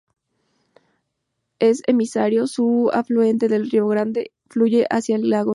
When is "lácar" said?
5.29-5.49